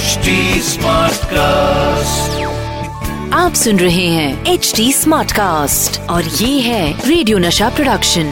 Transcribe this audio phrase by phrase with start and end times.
[0.00, 0.34] HD
[1.30, 2.36] cast
[3.34, 8.30] आप सुन रहे हैं एच डी स्मार्ट कास्ट और ये है रेडियो नशा प्रोडक्शन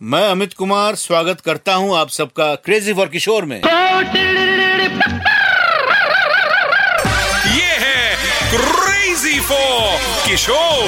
[0.00, 3.62] मैं अमित कुमार स्वागत करता हूँ आप सबका क्रेजी फॉर किशोर में। ये
[7.84, 8.02] है
[8.54, 9.98] क्रेजी फॉर
[10.28, 10.82] किशोर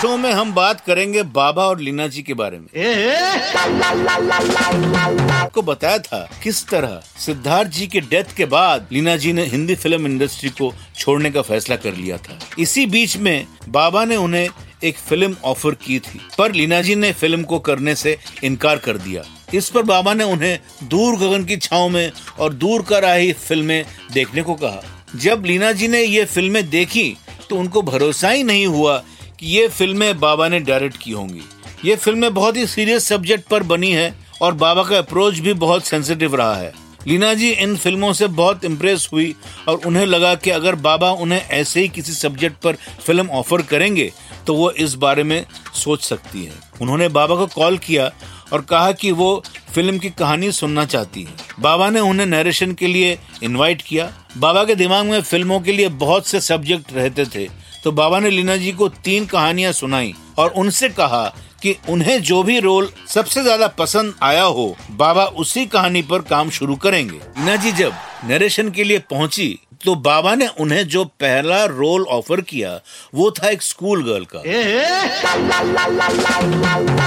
[0.00, 2.66] शो में हम बात करेंगे बाबा और लीना जी के बारे में।
[5.30, 9.74] आपको बताया था किस तरह सिद्धार्थ जी के डेथ के बाद लीना जी ने हिंदी
[9.74, 14.48] फ़िल्म इंडस्ट्री को छोड़ने का फैसला कर लिया था। इसी बीच में बाबा ने उन्हें
[14.84, 18.98] एक फ़िल्म ऑफ़र की थी पर लीना जी ने फ़िल्म को करने से इनकार कर
[18.98, 19.22] दिया।
[19.54, 23.84] इस पर बाबा ने उन्हें दूर गगन की छाव में और दूर कर आई फ़िल्में
[24.12, 24.82] देखने को कहा।
[25.16, 27.16] जब लीना जी ने ये फ़िल्में देखी
[27.50, 29.02] तो उनको भरोसा ही नहीं हुआ
[29.38, 31.42] कि ये फ़िल्में बाबा ने डायरेक्ट की होंगी।
[31.84, 35.86] ये फ़िल्में बहुत ही सीरियस सब्जेक्ट पर बनी है और बाबा का अप्रोच भी बहुत
[35.86, 36.72] सेंसिटिव रहा है।
[37.06, 39.34] लीना जी, इन फ़िल्मों से बहुत इम्प्रेस हुई
[39.68, 42.76] और उन्हें लगा कि अगर बाबा उन्हें ऐसे ही किसी सब्जेक्ट पर
[43.06, 44.12] फ़िल्म ऑफ़र करेंगे
[44.46, 48.10] तो वो इस बारे में सोच सकती है। उन्होंने बाबा को कॉल किया
[48.52, 49.42] और कहा कि वो
[49.74, 54.64] फ़िल्म की कहानी सुनना चाहती है। बाबा ने उन्हें नरेशन के लिए इनवाइट किया। बाबा
[54.64, 57.46] के दिमाग में फ़िल्मों के लिए बहुत से सब्जेक्ट रहते थे।
[57.84, 61.24] तो बाबा ने लीना जी को तीन कहानियाँ सुनाई और उनसे कहा
[61.62, 66.50] कि उन्हें जो भी रोल सबसे ज़्यादा पसंद आया हो, बाबा उसी कहानी पर काम
[66.50, 67.92] शुरू करेंगे। लीना जी जब
[68.24, 72.70] नरेशन के लिए पहुँची तो बाबा ने उन्हें जो पहला रोल ऑफ़र किया
[73.14, 74.42] वो था एक स्कूल गर्ल का।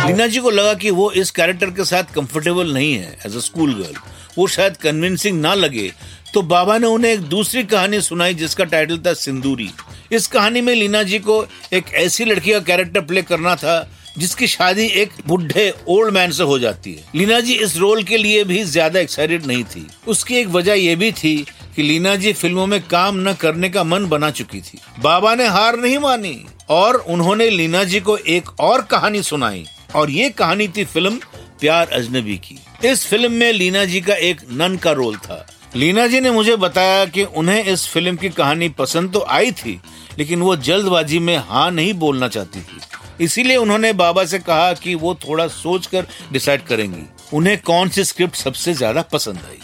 [0.08, 3.40] लीना जी को लगा कि वो इस कैरेक्टर के साथ कंफर्टेबल नहीं है एज अ
[3.42, 3.96] स्कूल गर्ल
[4.38, 5.92] वो शायद कन्विंसिंग ना लगे
[6.34, 9.70] तो बाबा ने उन्हें एक दूसरी कहानी सुनाई जिसका टाइटल था सिंदूरी।
[10.12, 13.76] इस कहानी में लीना जी को एक ऐसी लड़की का कैरेक्टर प्ले करना था
[14.18, 18.18] जिसकी शादी एक बुढ़े ओल्ड मैन से हो जाती है। लीना जी इस रोल के
[18.18, 22.34] लिए भी ज़्यादा एक्साइटेड नहीं थी। उसकी एक वजह यह भी थी कि लीना जी
[22.34, 26.36] फ़िल्मों में काम न करने का मन बना चुकी थी। बाबा ने हार नहीं मानी
[26.70, 29.66] और उन्होंने लीना जी को एक और कहानी सुनाई
[29.96, 31.20] और ये कहानी थी फ़िल्म
[31.60, 36.06] प्यार अजनबी की। इस फ़िल्म में लीना जी का एक नन का रोल था। लीना
[36.08, 39.80] जी ने मुझे बताया कि उन्हें इस फ़िल्म की कहानी पसंद तो आई थी,
[40.20, 44.96] लेकिन वो जल्दबाजी में हाँ नहीं बोलना चाहती थी। इसीलिए उन्होंने बाबा से कहा कि
[44.96, 47.04] वो थोड़ा सोचकर डिसाइड करेंगी।
[47.34, 49.58] उन्हें कौन सी स्क्रिप्ट सबसे ज़्यादा पसंद आई?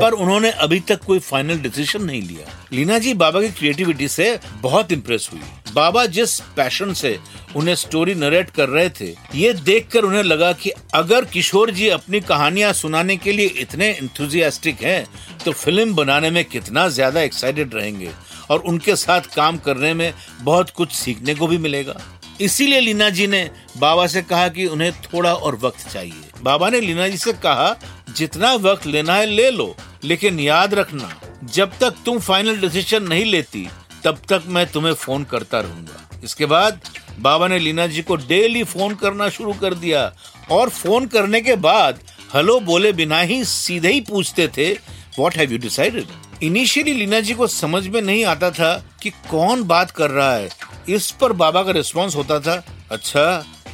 [0.00, 4.38] पर उन्होंने अभी तक कोई फाइनल डिसीज़न नहीं लिया। लीना जी, बाबा की क्रिएटिविटी से
[4.62, 5.40] बहुत इम्प्रेस हुई।
[5.74, 7.18] बाबा जिस पैशन से
[7.56, 12.20] उन्हें स्टोरी नरेट कर रहे थे, ये देखकर उन्हें लगा कि अगर किशोर जी अपनी
[12.22, 15.06] कहानियाँ सुनाने के लिए इतने इंथुजियास्टिक हैं
[15.44, 18.10] तो फ़िल्म बनाने में कितना ज़्यादा एक्साइटेड रहेंगे
[18.50, 21.94] और उनके साथ काम करने में बहुत कुछ सीखने को भी मिलेगा।
[22.42, 26.80] इसीलिए लीना जी ने बाबा से कहा कि उन्हें थोड़ा और वक्त चाहिए। बाबा ने
[26.80, 27.76] लीना जी से कहा,
[28.16, 31.10] जितना वक्त लेना है ले लो, लेकिन याद रखना,
[31.44, 33.68] जब तक तुम फाइनल डिसीज़न नहीं लेती,
[34.04, 36.80] तब तक मैं तुम्हें फ़ोन करता रहूँगा। इसके बाद
[37.20, 40.12] बाबा ने लीना जी को डेली फ़ोन करना शुरू कर दिया।
[40.50, 42.00] और फ़ोन करने के बाद
[42.34, 44.72] हेलो बोले बिना ही सीधे ही पूछते थे
[45.18, 49.62] what have you decided initially Leena ji को समझ में नहीं आता था कि कौन
[49.62, 50.48] बात कर रहा है।
[50.88, 53.24] इस पर बाबा का रिस्पॉन्स होता था अच्छा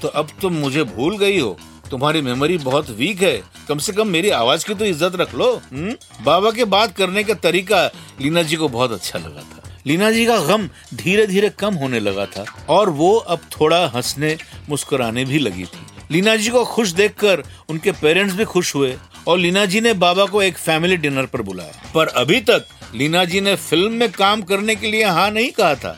[0.02, 1.56] तो अब तुम मुझे भूल गई हो।
[1.90, 3.36] तुम्हारी मेमोरी बहुत वीक है।
[3.68, 5.94] कम से कम मेरी आवाज़ की तो इज़्ज़त रख लो हुँ?
[6.24, 7.84] बाबा के बात करने का तरीका
[8.20, 12.00] लीना जी को बहुत अच्छा लगा था। लीना जी का गम धीरे धीरे कम होने
[12.00, 14.36] लगा था और वो अब थोड़ा हंसने,
[14.68, 19.38] मुस्कुराने भी लगी थी। लीना जी को खुश देखकर उनके पेरेंट्स भी खुश हुए और
[19.38, 23.40] लीना जी ने बाबा को एक फैमिली डिनर पर बुलाया। पर अभी तक लीना जी
[23.40, 25.96] ने फ़िल्म में काम करने के लिए हाँ नहीं कहा था।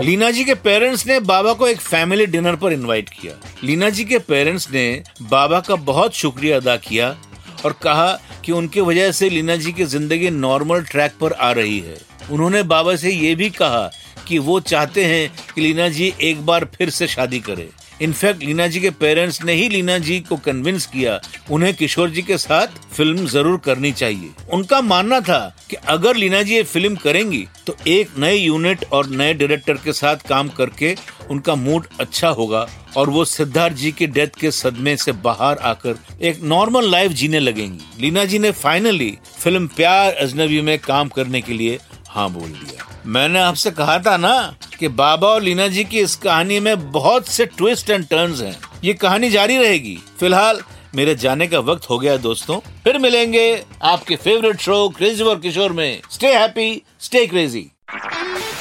[0.00, 4.04] लीना जी के पेरेंट्स ने बाबा को एक फैमिली डिनर पर इनवाइट किया। लीना जी
[4.04, 7.16] के पेरेंट्स ने बाबा का बहुत शुक्रिया अदा किया
[7.64, 8.12] और कहा
[8.44, 11.96] कि उनके वजह से लीना जी की ज़िंदगी नॉर्मल ट्रैक पर आ रही है।
[12.30, 13.90] उन्होंने बाबा से ये भी कहा
[14.28, 17.68] कि वो चाहते हैं कि लीना जी एक बार फिर से शादी करे।
[18.02, 21.20] इनफैक्ट लीना जी के पेरेंट्स ने ही लीना जी को कन्विंस किया,
[21.50, 25.40] उन्हें किशोर जी के साथ फ़िल्म ज़रूर करनी चाहिए। उनका मानना था
[25.70, 29.92] कि अगर लीना जी ये फ़िल्म करेंगी तो एक नए यूनिट और नए डायरेक्टर के
[29.92, 30.94] साथ काम करके
[31.30, 32.66] उनका मूड अच्छा होगा
[32.96, 37.40] और वो सिद्धार्थ जी की डेथ के सदमे से बाहर आकर एक नॉर्मल लाइफ जीने
[37.40, 41.78] लगेंगी। लीना जी ने फाइनली फ़िल्म प्यार अजनबी में काम करने के लिए
[42.08, 44.34] हाँ बोल दिया। मैंने आपसे कहा था ना
[44.82, 48.56] कि बाबा और लीना जी की इस कहानी में बहुत से ट्विस्ट एंड टर्न्स हैं।
[48.84, 50.60] ये कहानी जारी रहेगी। फ़िलहाल
[50.94, 53.44] मेरे जाने का वक्त हो गया दोस्तों। फिर मिलेंगे
[53.82, 57.66] आपके फेवरेट शो क्रेजी और किशोर में। स्टे हैप्पी स्टे क्रेजी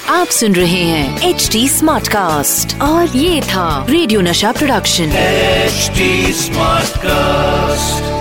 [0.09, 6.33] आप सुन रहे हैं एच डी स्मार्ट कास्ट और ये था रेडियो नशा प्रोडक्शन एचडी
[6.33, 8.20] स्मार्ट Smartcast.